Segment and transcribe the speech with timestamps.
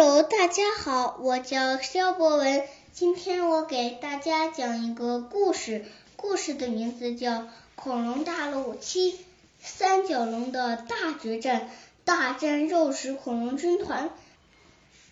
[0.00, 7.32] Hello，大家好，我叫肖博文，今天我给大家讲一个故事，故事的名字叫
[7.74, 9.18] 《恐龙大陆七：
[9.60, 11.62] 三角龙的大决战》，
[12.04, 14.10] 大战肉食恐龙军团。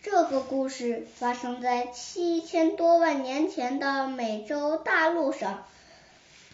[0.04, 5.64] 这个故事发生在七千多万年前的美洲大陆上。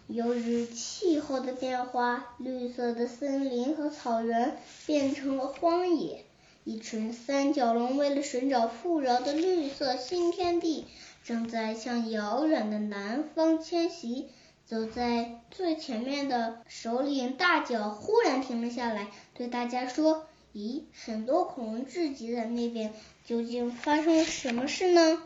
[0.07, 4.57] 由于气候的变化，绿色的森林和草原
[4.87, 6.25] 变成了荒野。
[6.65, 10.86] 一群三角龙为了寻找富饶的绿色新天地，
[11.25, 14.29] 正在向遥远的南方迁徙。
[14.64, 22.94] 走在最前面的首领大脚忽然停了下来，对大家说：“咦，很多恐龙聚集在那边，
[23.27, 25.21] 究竟发生了什么事呢？”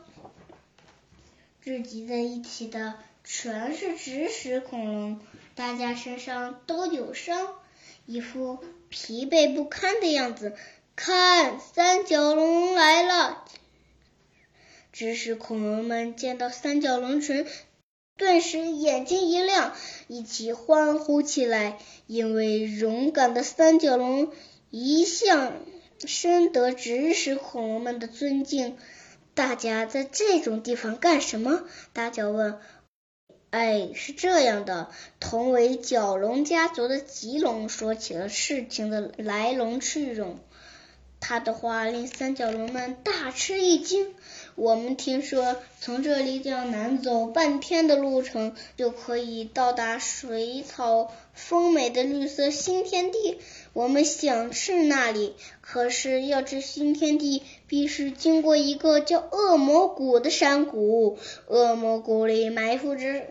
[1.63, 5.21] 聚集在一起的全是植食恐龙，
[5.55, 7.55] 大家身上都有伤，
[8.07, 10.57] 一副疲惫不堪的样子。
[10.97, 13.45] 看，三角龙来了！
[14.93, 17.47] 知识恐龙们见到三角龙群，
[18.17, 19.75] 顿时眼睛一亮，
[20.09, 21.79] 一起欢呼起来。
[22.07, 24.33] 因为勇敢的三角龙
[24.71, 25.53] 一向
[26.07, 28.79] 深得知识恐龙们的尊敬。
[29.35, 31.65] 大家在这种地方干什么？
[31.93, 32.59] 大脚问。
[33.51, 34.91] 哎，是这样的，
[35.21, 40.39] 同为角龙家族的棘龙说起了事情的来龙去脉。
[41.29, 44.15] 他的话令三角龙们大吃一惊。
[44.55, 53.39] 我们听说，从这里只要南走半天的路程，就可以到达水草丰美的绿色新天地。
[53.73, 61.19] 我们想去那里，可是要去新天地，必须经过一个叫恶魔谷的山谷。
[61.49, 63.25] 恶魔谷里埋伏着。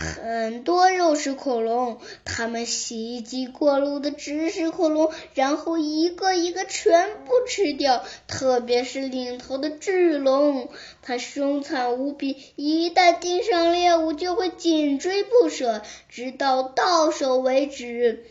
[0.00, 8.02] 很多肉食恐龙，它们袭击过路的植食恐龙，然后一个一个全部吃掉。
[8.26, 10.70] 特别是领头的巨龙，
[11.02, 18.24] 它凶残无比，一旦盯上猎物，就会紧追不舍，直到到手为止。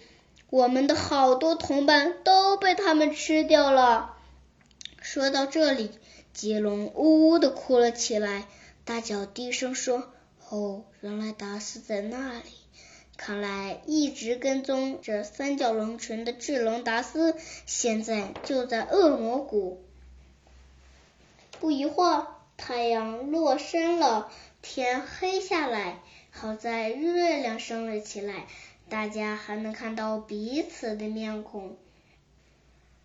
[0.50, 4.16] 我们的好多同伴都被它们吃掉了。
[5.00, 5.92] 说到这里，
[6.34, 8.48] 棘龙呜呜的哭了起来，
[8.86, 10.12] 大脚低声说。
[10.50, 12.50] 哦，原来达斯在那里。
[13.16, 19.84] 看来一直跟踪着三角龙群的巨龙达斯，现在就在恶魔谷。
[21.60, 26.00] 不一会儿，太阳落山了，天黑下来。
[26.32, 28.48] 好在月亮升了起来，
[28.88, 31.76] 大家还能看到彼此的面孔。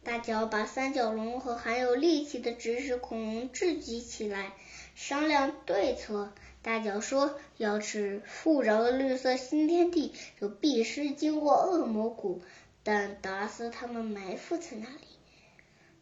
[0.04, 4.52] 大脚把三角龙和含有力气的植食恐龙聚集起来，
[4.94, 6.32] 商量对策。
[6.62, 12.40] 大脚说：“要吃富饶的绿色新天地，就必须经过恶魔谷。
[12.82, 15.06] 但达斯他们埋伏在那里，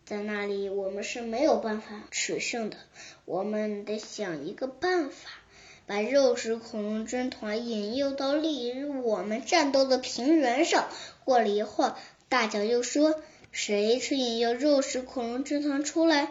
[0.04, 2.76] 在那里我们是没有办法取胜的。
[3.24, 5.30] 我们得想一个办法，
[5.86, 10.88] 把肉食恐龙军团引诱到利于我们战斗的平原上。”
[11.24, 11.96] 过了一会儿，
[12.28, 13.20] 大脚又说
[13.50, 16.30] ：“谁去引诱肉食恐龙军团出来？”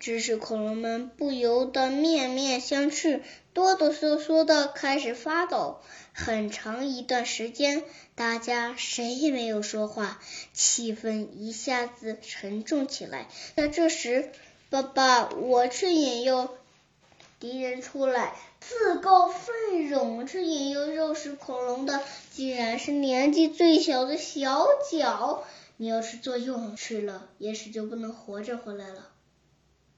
[0.00, 3.20] 知识恐龙们不由得面面相觑，
[3.52, 5.80] 哆哆嗦嗦的开始发抖。
[6.14, 7.84] 很长一段时间，
[8.14, 10.18] 大家谁也没有说话，
[10.54, 13.28] 气氛一下子沉重起来。
[13.56, 14.32] 那这时，
[14.70, 16.48] 爸爸，我去引诱
[17.38, 18.34] 敌人出来。
[18.58, 25.44] 自告奋勇去引诱肉食恐龙的，竟然是年纪最小的小脚。
[25.76, 29.09] 你要是做勇去了，也许就不能活着回来了。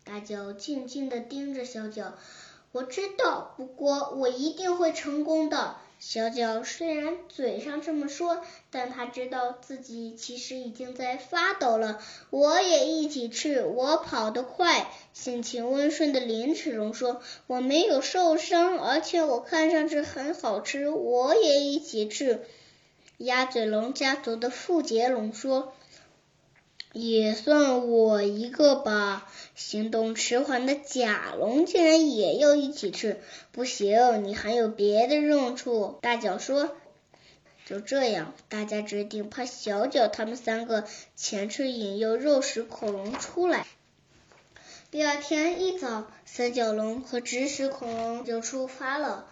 [0.04, 2.14] 大脚静静的盯着小脚，
[2.72, 5.76] 我知道，不过我一定会成功的。
[6.00, 8.42] 小脚虽然嘴上这么说，
[8.72, 12.02] 但他知道自己其实已经在发抖了。
[12.30, 14.90] 我也一起去，我跑得快。
[15.12, 22.40] 性情温顺的鳞齿龙说：“我没有受伤，而且我看上去很好吃。”我也一起去。
[23.18, 25.72] 鸭嘴龙家族的富杰龙说。
[26.92, 29.28] 也算我一个吧。
[29.54, 33.16] 行动迟缓的甲龙竟然也要一起去，
[33.52, 35.98] 不行，你还有别的用处。
[36.02, 36.76] 大脚说。
[37.64, 40.84] 就这样，大家决定派小脚他们三个
[41.14, 43.66] 前去引诱肉食恐龙出来。
[44.90, 49.26] 第二天一早，三角龙和植食恐龙就出发了。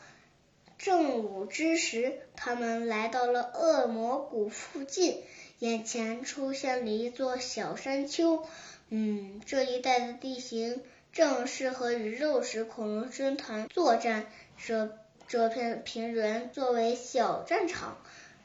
[0.82, 5.23] 正午之时，他们来到了恶魔谷附近。
[5.59, 8.47] 眼前出现了一座小山丘，
[8.88, 10.81] 嗯，这一带的地形
[11.12, 14.32] 正适合与肉食恐龙军团作战。
[14.56, 14.97] 这
[15.29, 17.99] 这片平原作为小战场，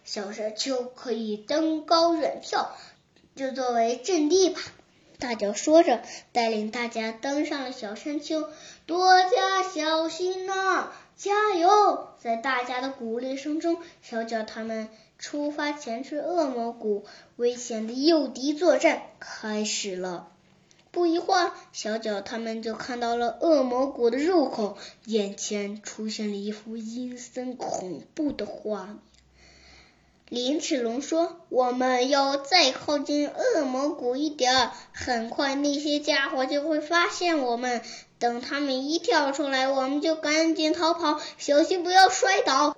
[0.04, 2.68] 小山丘可以登高远眺，
[3.38, 4.60] 就作为阵地吧。
[5.20, 6.04] 大脚说着，
[6.34, 8.50] 带领大家登上了小山丘。
[8.86, 10.92] 多加小心呐！
[11.16, 12.10] 加油！
[12.20, 17.06] 在大家的鼓励声中，小脚他们出发前去恶魔谷。
[17.38, 20.28] 危险的诱敌作战开始了。
[20.92, 28.98] 不一会儿，小脚他们就看到了恶魔谷的入口，眼前出现了一幅阴森恐怖的画面。
[30.30, 37.82] 林齿龙说：“我们要再靠近恶魔谷一点，很快那些家伙就会发现我们。
[38.18, 42.76] 等他们一跳出来，我们就赶紧逃跑，小心不要摔倒。”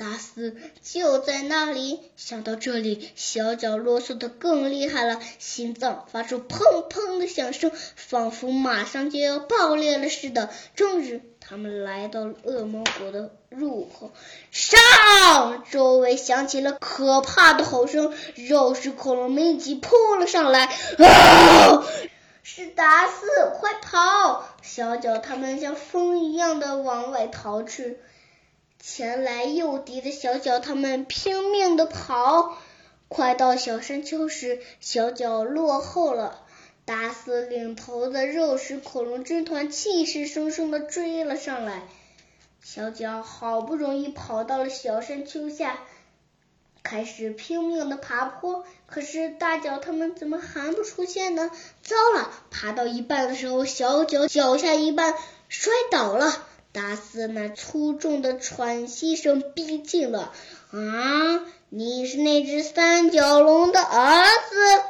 [0.00, 2.00] 达斯就在那里。
[2.16, 10.48] 想到这里，小脚啰嗦的更厉害了，心脏发出砰砰的响声，仿佛马上就要爆裂了似的。
[10.74, 14.10] 终于，他们来到了恶魔谷的入口。
[14.50, 15.64] 上！
[15.70, 20.64] 周围响起了可怕的吼声，肉食恐龙们一起扑了上来。
[20.64, 21.84] 啊！
[22.42, 23.26] 是达斯，
[23.60, 24.48] 快跑！
[24.62, 27.98] 小脚他们像风一样的往外逃去。
[28.82, 32.56] 前来诱敌的小脚，他们拼命的跑，
[33.08, 36.40] 快到小山丘时，小脚落后了。
[36.86, 41.82] 打死领头的肉食恐龙军团气势汹汹的追了上来。
[42.64, 45.78] 小脚好不容易跑到了小山丘下，
[46.82, 48.64] 开始拼命的爬坡。
[48.86, 51.50] 可是大脚他们怎么还不出现呢？
[51.82, 52.32] 糟了！
[52.50, 55.14] 爬到一半的时候，小脚脚下一绊，
[55.48, 56.46] 摔倒了。
[56.72, 60.32] 达斯那粗重的喘息声逼近了。
[60.70, 64.82] 啊，你是那只三角龙的儿子？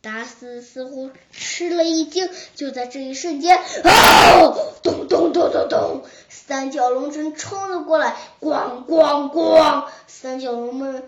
[0.00, 2.30] 达斯似乎吃了一惊。
[2.54, 4.54] 就在这一瞬间，啊！
[4.82, 9.86] 咚咚咚咚咚，三角龙群冲了过来，咣咣咣！
[10.06, 11.02] 三角龙们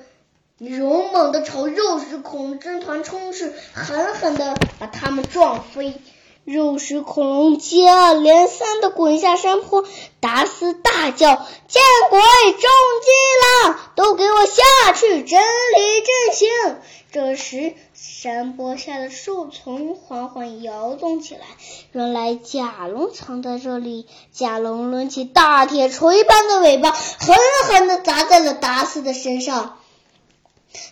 [0.58, 5.94] 勇猛地朝肉食恐龙军团冲去，狠狠地把他们撞飞。
[6.44, 9.84] 肉食恐龙接二连三的滚下山坡，
[10.20, 11.36] 达斯大叫
[11.68, 12.20] ：“见鬼！
[12.52, 13.92] 中计了！
[13.94, 16.48] 都给我下去，整理阵型！”
[17.12, 21.40] 这时，山坡下的树丛缓缓摇动起来，
[21.92, 24.06] 原来甲龙藏在这里。
[24.32, 29.76] 甲龙抡起大铁锤般的尾巴，狠狠的砸在了达斯的身上。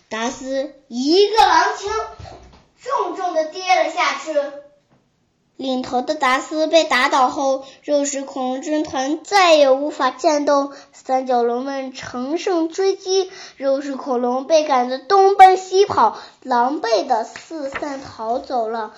[0.09, 1.89] 达斯一个踉跄，
[2.81, 4.33] 重重的跌了下去。
[5.59, 10.71] 领头的达斯被打倒后，肉食恐龙军团再也无法战斗。
[10.93, 18.93] 三角龙们乘胜追击，肉食恐龙被赶得东奔西跑，狼狈的四散逃走了。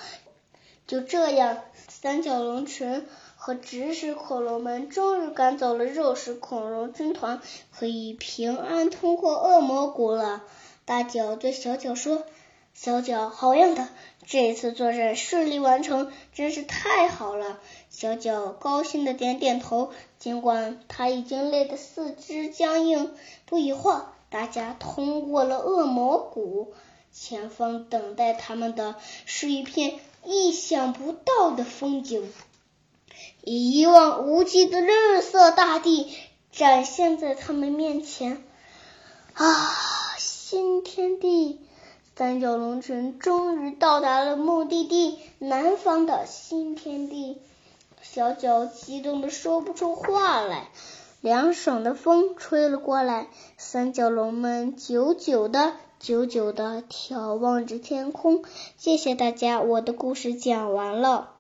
[0.86, 7.42] 就这样，三角龙群和植食恐龙们终于赶走了肉食恐龙军团，
[7.76, 10.44] 可以平安通过恶魔谷了。
[10.86, 12.22] 大脚对小脚说。
[12.74, 13.88] 小脚好样的！
[14.26, 17.60] 这次作战顺利完成，真是太好了。
[17.90, 23.14] 小脚高兴的点点头，尽管他已经累得四肢僵硬。
[23.46, 26.74] 不一会儿，大家通过了恶魔谷，
[27.12, 28.96] 前方等待他们的
[29.26, 32.32] 是一片意想不到的风景。
[33.44, 36.16] 一望无际的绿色大地
[36.52, 38.44] 展现在他们面前，
[39.34, 39.76] 啊，
[40.18, 41.60] 新天地！
[42.16, 47.42] 三角龙群终于到达了目的地——南方的新天地。
[48.04, 50.70] 小脚激动的说不出话来。
[51.22, 58.44] 凉爽的风吹了过来，三角龙们久久的、久久的眺望着天空。
[58.78, 61.30] 谢谢大家，我的故事讲完了。